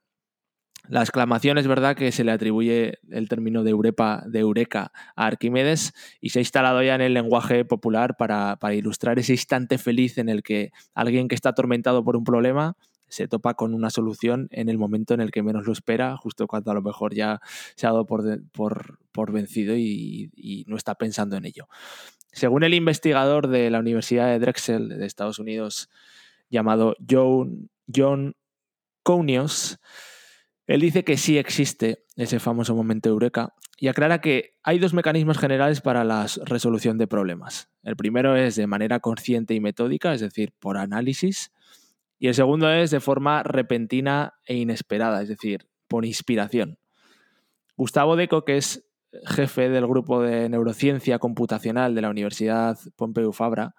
La 0.89 1.01
exclamación 1.01 1.57
es 1.57 1.67
verdad 1.67 1.97
que 1.97 2.13
se 2.13 2.25
le 2.25 2.33
atribuye 2.33 2.99
el 3.11 3.29
término 3.29 3.65
de, 3.65 3.71
eureka 3.71 4.93
a 5.17 5.27
Arquímedes 5.27 5.95
y 6.21 6.29
se 6.31 6.39
ha 6.39 6.43
instalado 6.43 6.83
ya 6.83 6.95
en 6.95 7.01
el 7.01 7.15
lenguaje 7.15 7.65
popular 7.65 8.17
para, 8.19 8.59
ilustrar 8.75 9.19
ese 9.19 9.33
instante 9.33 9.79
feliz 9.79 10.19
en 10.19 10.29
el 10.29 10.43
que 10.43 10.73
alguien 10.95 11.29
que 11.29 11.35
está 11.35 11.51
atormentado 11.51 12.05
por 12.05 12.17
un 12.17 12.25
problema 12.25 12.77
se 13.09 13.29
topa 13.29 13.55
con 13.55 13.73
una 13.73 13.89
solución 13.89 14.49
en 14.51 14.69
el 14.69 14.77
momento 14.77 15.15
en 15.15 15.21
el 15.21 15.31
que 15.31 15.43
menos 15.43 15.67
lo 15.67 15.73
espera, 15.73 16.17
justo 16.17 16.47
cuando 16.47 16.71
a 16.71 16.75
lo 16.75 16.83
mejor 16.83 17.15
ya 17.15 17.41
se 17.77 17.87
ha 17.87 17.91
dado 17.91 18.07
por, 18.07 19.33
vencido 19.33 19.77
y, 19.77 20.65
no 20.67 20.77
está 20.77 20.97
pensando 20.97 21.37
en 21.37 21.47
ello. 21.47 21.69
Según 22.33 22.63
el 22.63 22.75
investigador 22.75 23.49
de 23.49 23.71
la 23.71 23.79
Universidad 23.79 24.27
de 24.27 24.39
Drexel 24.39 24.89
de 24.89 25.07
Estados 25.07 25.39
Unidos 25.39 25.89
llamado 26.51 26.97
John, 27.09 27.71
John 27.95 28.35
él 30.67 30.81
dice 30.81 31.05
que 31.05 31.17
sí 31.17 31.37
existe 31.39 32.05
ese 32.17 32.41
famoso 32.41 32.75
momento 32.75 33.09
eureka 33.09 33.55
y 33.79 33.89
aclara 33.89 34.21
que 34.21 34.57
hay 34.63 34.79
dos 34.79 34.95
mecanismos 34.95 35.39
generales 35.39 35.81
para 35.81 36.05
la 36.05 36.27
resolución 36.45 36.97
de 36.97 37.07
problemas. 37.07 37.69
El 37.83 37.97
primero 37.97 38.37
es 38.37 38.57
de 38.57 38.67
manera 38.67 39.01
consciente 39.01 39.55
y 39.55 39.61
metódica, 39.61 40.15
es 40.15 40.21
decir, 40.21 40.53
por 40.59 40.79
análisis, 40.79 41.53
y 42.19 42.29
el 42.29 42.35
segundo 42.35 42.71
es 42.71 42.91
de 42.91 43.01
forma 43.01 43.43
repentina 43.43 44.35
e 44.47 44.57
inesperada, 44.57 45.21
es 45.21 45.29
decir, 45.29 45.69
por 45.89 46.07
inspiración. 46.07 46.79
Gustavo 47.77 48.17
Deco, 48.17 48.45
que 48.45 48.57
es 48.57 48.87
jefe 49.27 49.69
del 49.69 49.87
grupo 49.87 50.23
de 50.23 50.49
neurociencia 50.49 51.19
computacional 51.19 51.95
de 51.95 52.03
la 52.03 52.11
Universidad 52.11 52.79
Pompeu 52.97 53.33
Fabra, 53.33 53.75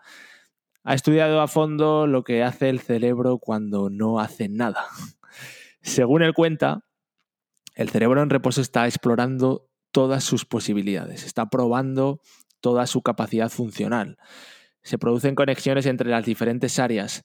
ha 0.84 0.94
estudiado 0.94 1.42
a 1.42 1.48
fondo 1.48 2.06
lo 2.06 2.24
que 2.24 2.44
hace 2.44 2.70
el 2.70 2.80
cerebro 2.80 3.40
cuando 3.40 3.90
no 3.90 4.20
hace 4.20 4.50
nada. 4.50 4.86
Según 5.86 6.24
él 6.24 6.34
cuenta, 6.34 6.84
el 7.76 7.90
cerebro 7.90 8.24
en 8.24 8.32
reposo 8.32 8.60
está 8.60 8.88
explorando 8.88 9.70
todas 9.92 10.24
sus 10.24 10.44
posibilidades, 10.44 11.24
está 11.24 11.46
probando 11.52 12.20
toda 12.60 12.88
su 12.88 13.04
capacidad 13.04 13.50
funcional. 13.50 14.18
Se 14.82 14.98
producen 14.98 15.36
conexiones 15.36 15.86
entre 15.86 16.10
las 16.10 16.26
diferentes 16.26 16.80
áreas 16.80 17.24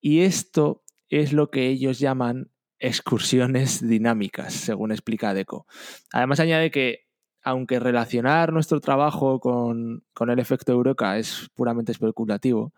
y 0.00 0.20
esto 0.20 0.84
es 1.08 1.32
lo 1.32 1.50
que 1.50 1.68
ellos 1.68 1.98
llaman 1.98 2.50
excursiones 2.78 3.80
dinámicas, 3.88 4.52
según 4.52 4.92
explica 4.92 5.32
Deco. 5.32 5.66
Además 6.12 6.38
añade 6.38 6.70
que 6.70 7.06
aunque 7.42 7.80
relacionar 7.80 8.52
nuestro 8.52 8.80
trabajo 8.80 9.40
con, 9.40 10.04
con 10.12 10.28
el 10.28 10.38
efecto 10.38 10.72
Eureka 10.72 11.16
es 11.16 11.48
puramente 11.54 11.92
especulativo, 11.92 12.74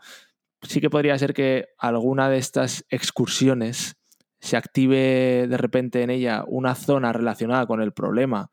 sí 0.63 0.81
que 0.81 0.91
podría 0.91 1.19
ser 1.19 1.35
que 1.35 1.67
alguna 1.77 2.31
de 2.31 2.39
estas 2.39 2.87
excursiones 2.89 3.97
se 4.45 4.59
active 4.59 5.47
de 5.49 5.57
repente 5.57 6.03
en 6.03 6.11
ella 6.11 6.45
una 6.47 6.75
zona 6.75 7.15
relacionada 7.15 7.67
con 7.67 7.81
el 7.81 7.93
problema 7.93 8.51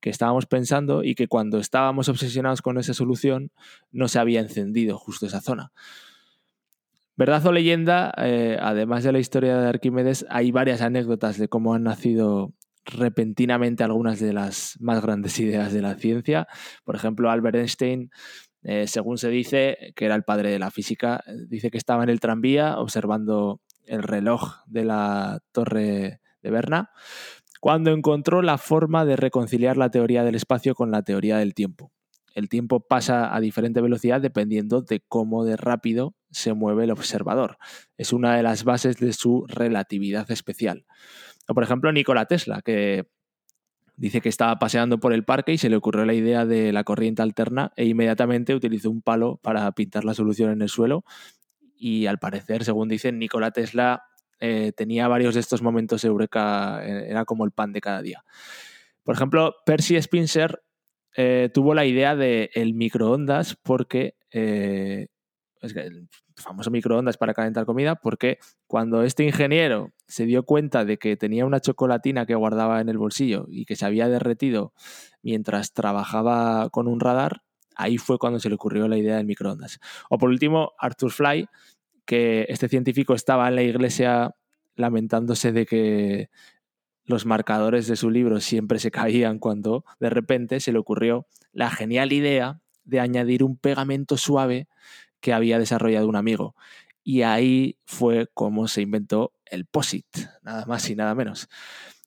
que 0.00 0.08
estábamos 0.08 0.46
pensando 0.46 1.04
y 1.04 1.14
que 1.14 1.28
cuando 1.28 1.58
estábamos 1.58 2.08
obsesionados 2.08 2.62
con 2.62 2.78
esa 2.78 2.94
solución 2.94 3.50
no 3.90 4.08
se 4.08 4.18
había 4.18 4.40
encendido 4.40 4.96
justo 4.96 5.26
esa 5.26 5.42
zona. 5.42 5.70
Verdad 7.14 7.44
o 7.46 7.52
leyenda, 7.52 8.14
eh, 8.16 8.56
además 8.58 9.04
de 9.04 9.12
la 9.12 9.18
historia 9.18 9.58
de 9.58 9.68
Arquímedes, 9.68 10.24
hay 10.30 10.50
varias 10.50 10.80
anécdotas 10.80 11.36
de 11.36 11.48
cómo 11.48 11.74
han 11.74 11.82
nacido 11.82 12.54
repentinamente 12.86 13.84
algunas 13.84 14.18
de 14.18 14.32
las 14.32 14.78
más 14.80 15.02
grandes 15.02 15.38
ideas 15.38 15.74
de 15.74 15.82
la 15.82 15.94
ciencia. 15.96 16.48
Por 16.84 16.96
ejemplo, 16.96 17.30
Albert 17.30 17.56
Einstein, 17.56 18.10
eh, 18.62 18.86
según 18.86 19.18
se 19.18 19.28
dice, 19.28 19.92
que 19.94 20.06
era 20.06 20.14
el 20.14 20.24
padre 20.24 20.50
de 20.50 20.58
la 20.58 20.70
física, 20.70 21.22
dice 21.48 21.70
que 21.70 21.76
estaba 21.76 22.02
en 22.02 22.08
el 22.08 22.18
tranvía 22.18 22.78
observando 22.78 23.60
el 23.86 24.02
reloj 24.02 24.56
de 24.66 24.84
la 24.84 25.40
torre 25.52 26.20
de 26.42 26.50
Berna, 26.50 26.90
cuando 27.60 27.92
encontró 27.92 28.42
la 28.42 28.58
forma 28.58 29.04
de 29.04 29.16
reconciliar 29.16 29.76
la 29.76 29.90
teoría 29.90 30.24
del 30.24 30.34
espacio 30.34 30.74
con 30.74 30.90
la 30.90 31.02
teoría 31.02 31.38
del 31.38 31.54
tiempo. 31.54 31.92
El 32.34 32.48
tiempo 32.48 32.80
pasa 32.80 33.34
a 33.34 33.40
diferente 33.40 33.80
velocidad 33.80 34.20
dependiendo 34.20 34.82
de 34.82 35.00
cómo 35.06 35.44
de 35.44 35.56
rápido 35.56 36.14
se 36.30 36.54
mueve 36.54 36.84
el 36.84 36.90
observador. 36.90 37.58
Es 37.96 38.12
una 38.12 38.36
de 38.36 38.42
las 38.42 38.64
bases 38.64 38.96
de 38.96 39.12
su 39.12 39.44
relatividad 39.48 40.30
especial. 40.30 40.86
O 41.46 41.54
por 41.54 41.62
ejemplo, 41.62 41.92
Nikola 41.92 42.26
Tesla, 42.26 42.62
que 42.62 43.06
dice 43.96 44.20
que 44.20 44.28
estaba 44.28 44.58
paseando 44.58 44.98
por 44.98 45.12
el 45.12 45.24
parque 45.24 45.52
y 45.52 45.58
se 45.58 45.68
le 45.68 45.76
ocurrió 45.76 46.04
la 46.04 46.14
idea 46.14 46.46
de 46.46 46.72
la 46.72 46.84
corriente 46.84 47.22
alterna 47.22 47.72
e 47.76 47.84
inmediatamente 47.84 48.54
utilizó 48.54 48.90
un 48.90 49.02
palo 49.02 49.36
para 49.36 49.70
pintar 49.72 50.04
la 50.04 50.14
solución 50.14 50.50
en 50.50 50.62
el 50.62 50.68
suelo 50.68 51.04
y 51.82 52.06
al 52.06 52.20
parecer, 52.20 52.62
según 52.62 52.88
dicen, 52.88 53.18
Nikola 53.18 53.50
Tesla 53.50 54.04
eh, 54.38 54.70
tenía 54.70 55.08
varios 55.08 55.34
de 55.34 55.40
estos 55.40 55.62
momentos 55.62 56.04
eureka, 56.04 56.80
eh, 56.86 57.10
era 57.10 57.24
como 57.24 57.44
el 57.44 57.50
pan 57.50 57.72
de 57.72 57.80
cada 57.80 58.00
día. 58.00 58.22
Por 59.02 59.16
ejemplo, 59.16 59.56
Percy 59.66 59.96
Spencer 59.96 60.62
eh, 61.16 61.50
tuvo 61.52 61.74
la 61.74 61.84
idea 61.84 62.14
del 62.14 62.50
el 62.54 62.74
microondas 62.74 63.56
porque 63.60 64.14
el 64.30 65.08
famoso 66.36 66.70
microondas 66.70 67.16
para 67.16 67.34
calentar 67.34 67.66
comida, 67.66 67.96
porque 67.96 68.38
cuando 68.68 69.02
este 69.02 69.24
ingeniero 69.24 69.92
se 70.06 70.24
dio 70.24 70.44
cuenta 70.44 70.84
de 70.84 70.98
que 70.98 71.16
tenía 71.16 71.46
una 71.46 71.58
chocolatina 71.58 72.26
que 72.26 72.36
guardaba 72.36 72.80
en 72.80 72.90
el 72.90 72.98
bolsillo 72.98 73.46
y 73.48 73.64
que 73.64 73.74
se 73.74 73.86
había 73.86 74.08
derretido 74.08 74.72
mientras 75.20 75.72
trabajaba 75.72 76.70
con 76.70 76.86
un 76.86 77.00
radar, 77.00 77.42
ahí 77.76 77.98
fue 77.98 78.18
cuando 78.18 78.38
se 78.40 78.48
le 78.48 78.54
ocurrió 78.54 78.88
la 78.88 78.98
idea 78.98 79.16
del 79.16 79.26
microondas. 79.26 79.80
O 80.08 80.18
por 80.18 80.30
último, 80.30 80.72
Arthur 80.78 81.10
Fly, 81.10 81.48
que 82.04 82.46
este 82.48 82.68
científico 82.68 83.14
estaba 83.14 83.48
en 83.48 83.56
la 83.56 83.62
iglesia 83.62 84.34
lamentándose 84.74 85.52
de 85.52 85.66
que 85.66 86.30
los 87.04 87.26
marcadores 87.26 87.86
de 87.86 87.96
su 87.96 88.10
libro 88.10 88.40
siempre 88.40 88.78
se 88.78 88.90
caían 88.90 89.38
cuando 89.38 89.84
de 89.98 90.10
repente 90.10 90.60
se 90.60 90.72
le 90.72 90.78
ocurrió 90.78 91.26
la 91.52 91.70
genial 91.70 92.12
idea 92.12 92.60
de 92.84 93.00
añadir 93.00 93.42
un 93.42 93.56
pegamento 93.56 94.16
suave 94.16 94.68
que 95.20 95.32
había 95.32 95.58
desarrollado 95.58 96.08
un 96.08 96.16
amigo. 96.16 96.54
Y 97.04 97.22
ahí 97.22 97.78
fue 97.84 98.28
como 98.32 98.68
se 98.68 98.82
inventó 98.82 99.32
el 99.46 99.66
POSIT, 99.66 100.06
nada 100.42 100.64
más 100.66 100.88
y 100.88 100.94
nada 100.96 101.14
menos. 101.14 101.48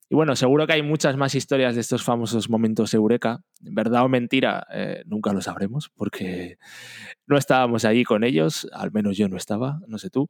Y 0.10 0.16
bueno, 0.16 0.36
seguro 0.36 0.68
que 0.68 0.74
hay 0.74 0.84
muchas 0.84 1.18
más 1.18 1.34
historias 1.34 1.76
de 1.76 1.82
estos 1.82 2.04
famosos 2.04 2.50
momentos 2.50 2.94
eureka. 2.94 3.42
Verdad 3.62 4.04
o 4.04 4.10
mentira, 4.10 4.68
eh, 4.72 5.04
nunca 5.06 5.34
lo 5.34 5.42
sabremos 5.42 5.90
porque 5.96 6.58
no 7.26 7.38
estábamos 7.38 7.86
allí 7.86 8.04
con 8.04 8.24
ellos, 8.24 8.68
al 8.72 8.92
menos 8.92 9.18
yo 9.18 9.28
no 9.28 9.38
estaba, 9.38 9.80
no 9.88 9.98
sé 9.98 10.10
tú. 10.10 10.30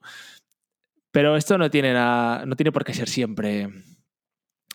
Pero 1.11 1.35
esto 1.35 1.57
no 1.57 1.69
tiene, 1.69 1.93
nada, 1.93 2.45
no 2.45 2.55
tiene 2.55 2.71
por 2.71 2.85
qué 2.85 2.93
ser 2.93 3.09
siempre 3.09 3.69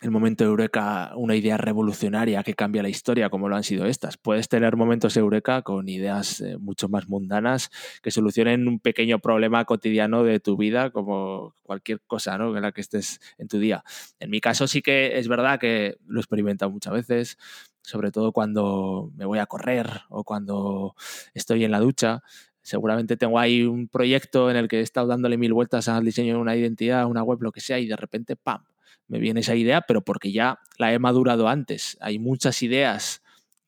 el 0.01 0.09
momento 0.09 0.43
eureka 0.43 1.11
una 1.15 1.35
idea 1.35 1.57
revolucionaria 1.57 2.41
que 2.41 2.55
cambia 2.55 2.81
la 2.81 2.89
historia 2.89 3.29
como 3.29 3.47
lo 3.47 3.55
han 3.55 3.63
sido 3.63 3.85
estas. 3.85 4.17
Puedes 4.17 4.49
tener 4.49 4.75
momentos 4.75 5.15
eureka 5.15 5.61
con 5.61 5.87
ideas 5.89 6.41
eh, 6.41 6.57
mucho 6.57 6.89
más 6.89 7.07
mundanas 7.07 7.69
que 8.01 8.09
solucionen 8.09 8.67
un 8.67 8.79
pequeño 8.79 9.19
problema 9.19 9.63
cotidiano 9.65 10.23
de 10.23 10.39
tu 10.39 10.57
vida 10.57 10.89
como 10.89 11.53
cualquier 11.61 12.01
cosa 12.01 12.39
¿no? 12.39 12.55
en 12.55 12.63
la 12.63 12.71
que 12.71 12.81
estés 12.81 13.21
en 13.37 13.47
tu 13.47 13.59
día. 13.59 13.83
En 14.19 14.31
mi 14.31 14.41
caso 14.41 14.67
sí 14.67 14.81
que 14.81 15.19
es 15.19 15.27
verdad 15.27 15.59
que 15.59 15.97
lo 16.07 16.19
he 16.19 16.21
experimentado 16.21 16.71
muchas 16.71 16.93
veces, 16.93 17.37
sobre 17.83 18.11
todo 18.11 18.31
cuando 18.31 19.11
me 19.15 19.25
voy 19.25 19.37
a 19.37 19.45
correr 19.45 20.01
o 20.09 20.23
cuando 20.23 20.95
estoy 21.35 21.63
en 21.63 21.71
la 21.71 21.79
ducha. 21.79 22.23
Seguramente 22.63 23.17
tengo 23.17 23.37
ahí 23.37 23.63
un 23.63 23.87
proyecto 23.87 24.49
en 24.49 24.57
el 24.57 24.67
que 24.67 24.79
he 24.79 24.81
estado 24.81 25.07
dándole 25.07 25.37
mil 25.37 25.53
vueltas 25.53 25.87
al 25.87 26.05
diseño 26.05 26.35
de 26.35 26.41
una 26.41 26.55
identidad, 26.55 27.05
una 27.05 27.23
web, 27.23 27.41
lo 27.41 27.51
que 27.51 27.59
sea, 27.59 27.79
y 27.79 27.87
de 27.87 27.95
repente, 27.95 28.35
¡pam! 28.35 28.63
Me 29.11 29.19
viene 29.19 29.41
esa 29.41 29.55
idea, 29.55 29.81
pero 29.81 30.01
porque 30.01 30.31
ya 30.31 30.59
la 30.77 30.93
he 30.93 30.97
madurado 30.97 31.49
antes. 31.49 31.97
Hay 31.99 32.17
muchas 32.17 32.63
ideas 32.63 33.21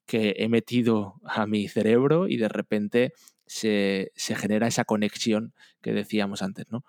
que 0.05 0.35
he 0.37 0.47
metido 0.47 1.15
a 1.25 1.45
mi 1.45 1.67
cerebro 1.67 2.29
y 2.29 2.37
de 2.37 2.47
repente 2.47 3.11
se, 3.45 4.13
genera 4.15 4.67
esa 4.67 4.85
conexión 4.85 5.53
que 5.81 5.91
decíamos 5.91 6.41
antes, 6.41 6.71
¿no? 6.71 6.85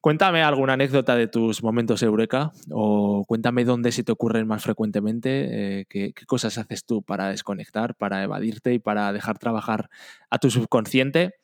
Cuéntame 0.00 0.42
alguna 0.42 0.74
anécdota 0.74 1.16
de 1.16 1.26
tus 1.26 1.64
momentos 1.64 2.04
eureka 2.04 2.52
o 2.70 3.24
cuéntame 3.26 3.64
dónde 3.64 3.90
se 3.90 4.04
te 4.04 4.12
ocurren 4.12 4.46
más 4.46 4.62
frecuentemente, 4.62 5.80
eh, 5.80 5.86
qué, 5.88 6.14
cosas 6.28 6.56
haces 6.56 6.84
tú 6.84 7.02
para 7.02 7.30
desconectar, 7.30 7.96
para 7.96 8.22
evadirte 8.22 8.72
y 8.72 8.78
para 8.78 9.12
dejar 9.12 9.38
trabajar 9.38 9.90
a 10.30 10.38
tu 10.38 10.50
subconsciente. 10.50 11.34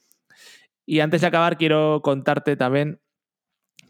Y 0.86 1.00
antes 1.00 1.22
de 1.22 1.26
acabar 1.26 1.58
quiero 1.58 2.00
contarte 2.00 2.56
también 2.56 3.00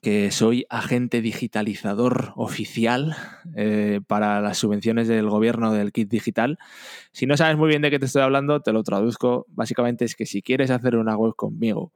que 0.02 0.30
soy 0.30 0.66
agente 0.70 1.20
digitalizador 1.20 2.32
oficial 2.36 3.16
eh, 3.54 4.00
para 4.06 4.40
las 4.40 4.58
subvenciones 4.58 5.08
del 5.08 5.28
gobierno 5.28 5.72
del 5.72 5.92
kit 5.92 6.08
digital. 6.08 6.58
Si 7.12 7.26
no 7.26 7.36
sabes 7.36 7.56
muy 7.56 7.68
bien 7.68 7.82
de 7.82 7.90
qué 7.90 7.98
te 7.98 8.06
estoy 8.06 8.22
hablando, 8.22 8.60
te 8.60 8.72
lo 8.72 8.82
traduzco. 8.82 9.46
Básicamente 9.48 10.04
es 10.04 10.14
que 10.14 10.26
si 10.26 10.42
quieres 10.42 10.70
hacer 10.70 10.96
una 10.96 11.16
web 11.16 11.34
conmigo, 11.34 11.92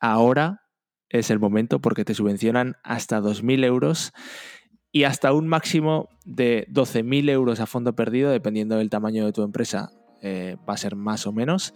ahora 0.00 0.62
es 1.08 1.30
el 1.30 1.38
momento 1.38 1.80
porque 1.80 2.04
te 2.04 2.14
subvencionan 2.14 2.76
hasta 2.82 3.20
2.000 3.20 3.64
euros 3.64 4.12
y 4.92 5.04
hasta 5.04 5.32
un 5.32 5.46
máximo 5.46 6.08
de 6.24 6.66
12.000 6.70 7.30
euros 7.30 7.60
a 7.60 7.66
fondo 7.66 7.94
perdido, 7.94 8.30
dependiendo 8.30 8.76
del 8.76 8.90
tamaño 8.90 9.26
de 9.26 9.32
tu 9.32 9.42
empresa, 9.42 9.90
eh, 10.22 10.56
va 10.68 10.74
a 10.74 10.78
ser 10.78 10.96
más 10.96 11.26
o 11.26 11.32
menos 11.32 11.74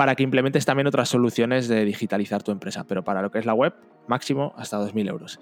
para 0.00 0.14
que 0.14 0.22
implementes 0.22 0.64
también 0.64 0.86
otras 0.86 1.10
soluciones 1.10 1.68
de 1.68 1.84
digitalizar 1.84 2.42
tu 2.42 2.52
empresa. 2.52 2.84
Pero 2.84 3.04
para 3.04 3.20
lo 3.20 3.30
que 3.30 3.38
es 3.38 3.44
la 3.44 3.52
web, 3.52 3.74
máximo 4.06 4.54
hasta 4.56 4.80
2.000 4.80 5.10
euros. 5.10 5.38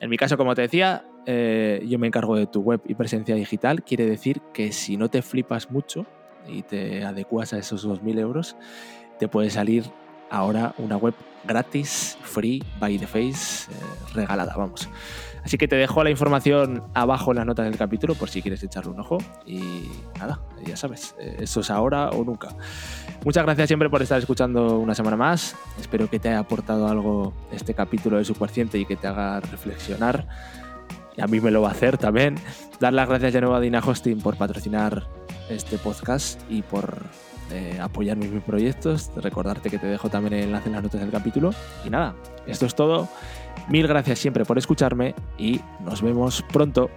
En 0.00 0.08
mi 0.08 0.16
caso, 0.16 0.38
como 0.38 0.54
te 0.54 0.62
decía, 0.62 1.04
eh, 1.26 1.84
yo 1.86 1.98
me 1.98 2.06
encargo 2.06 2.34
de 2.34 2.46
tu 2.46 2.62
web 2.62 2.80
y 2.86 2.94
presencia 2.94 3.34
digital. 3.34 3.82
Quiere 3.82 4.06
decir 4.06 4.40
que 4.54 4.72
si 4.72 4.96
no 4.96 5.10
te 5.10 5.20
flipas 5.20 5.70
mucho 5.70 6.06
y 6.46 6.62
te 6.62 7.04
adecuas 7.04 7.52
a 7.52 7.58
esos 7.58 7.86
2.000 7.86 8.18
euros, 8.18 8.56
te 9.18 9.28
puede 9.28 9.50
salir 9.50 9.84
ahora 10.30 10.74
una 10.78 10.96
web 10.96 11.14
gratis, 11.44 12.18
free, 12.22 12.62
by 12.78 12.98
the 12.98 13.06
face, 13.06 13.70
eh, 13.70 13.74
regalada, 14.14 14.54
vamos. 14.56 14.88
Así 15.44 15.56
que 15.56 15.68
te 15.68 15.76
dejo 15.76 16.04
la 16.04 16.10
información 16.10 16.82
abajo 16.94 17.30
en 17.30 17.38
las 17.38 17.46
notas 17.46 17.64
del 17.64 17.78
capítulo 17.78 18.14
por 18.14 18.28
si 18.28 18.42
quieres 18.42 18.62
echarle 18.62 18.90
un 18.90 19.00
ojo. 19.00 19.18
Y 19.46 19.88
nada, 20.18 20.40
ya 20.64 20.76
sabes, 20.76 21.14
eh, 21.18 21.38
eso 21.40 21.60
es 21.60 21.70
ahora 21.70 22.10
o 22.10 22.24
nunca. 22.24 22.48
Muchas 23.24 23.44
gracias 23.44 23.68
siempre 23.68 23.88
por 23.88 24.02
estar 24.02 24.18
escuchando 24.18 24.78
una 24.78 24.94
semana 24.94 25.16
más. 25.16 25.56
Espero 25.80 26.10
que 26.10 26.18
te 26.18 26.28
haya 26.28 26.40
aportado 26.40 26.88
algo 26.88 27.32
este 27.50 27.72
capítulo 27.72 28.18
de 28.18 28.24
Subconsciente 28.24 28.78
y 28.78 28.84
que 28.84 28.96
te 28.96 29.06
haga 29.06 29.40
reflexionar. 29.40 30.28
Y 31.16 31.22
a 31.22 31.26
mí 31.26 31.40
me 31.40 31.50
lo 31.50 31.62
va 31.62 31.68
a 31.68 31.72
hacer 31.72 31.98
también. 31.98 32.36
Dar 32.78 32.92
las 32.92 33.08
gracias 33.08 33.32
de 33.32 33.40
nuevo 33.40 33.56
a 33.56 33.60
Dina 33.60 33.80
Hosting 33.80 34.20
por 34.20 34.36
patrocinar 34.36 35.08
este 35.48 35.78
podcast 35.78 36.40
y 36.50 36.62
por 36.62 37.04
eh, 37.50 37.78
apoyar 37.80 38.16
mis, 38.16 38.30
mis 38.30 38.42
proyectos. 38.42 39.10
Recordarte 39.16 39.70
que 39.70 39.78
te 39.78 39.86
dejo 39.86 40.08
también 40.08 40.34
el 40.34 40.44
enlace 40.44 40.68
en 40.68 40.74
las 40.74 40.82
notas 40.82 41.00
del 41.00 41.10
capítulo. 41.10 41.50
Y 41.84 41.90
nada, 41.90 42.14
esto 42.46 42.66
es 42.66 42.74
todo. 42.74 43.08
Mil 43.68 43.86
gracias 43.86 44.18
siempre 44.18 44.44
por 44.44 44.58
escucharme 44.58 45.14
y 45.38 45.60
nos 45.84 46.02
vemos 46.02 46.44
pronto. 46.52 46.90